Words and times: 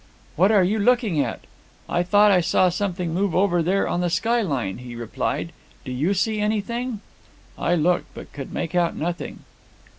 'What 0.35 0.51
are 0.51 0.63
you 0.63 0.79
looking 0.79 1.19
at?' 1.21 1.41
'I 1.87 2.01
thought 2.01 2.31
I 2.31 2.41
saw 2.41 2.69
something 2.69 3.13
move 3.13 3.35
over 3.35 3.61
there 3.61 3.87
on 3.87 4.01
the 4.01 4.09
skyline,' 4.09 4.79
he 4.79 4.95
replied; 4.95 5.51
'do 5.85 5.91
you 5.91 6.15
see 6.15 6.39
anything?' 6.39 7.01
I 7.55 7.75
looked, 7.75 8.11
but 8.15 8.33
could 8.33 8.51
make 8.51 8.73
out 8.73 8.95
nothing. 8.95 9.41